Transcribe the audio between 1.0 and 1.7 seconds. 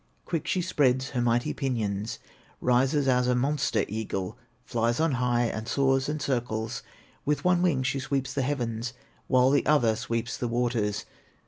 her mighty